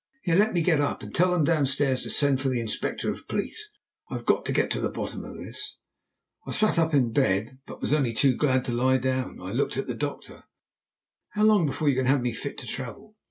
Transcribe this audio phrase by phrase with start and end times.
[0.23, 1.03] Here, let me get up!
[1.03, 3.69] And tell them downstairs to send for the Inspector of Police.
[4.09, 5.77] I have got to get to the bottom of this."
[6.47, 9.39] I sat up in bed, but was only too glad to lie down.
[9.39, 10.45] I looked at the doctor.
[11.33, 13.15] "How long before you can have me fit to travel?"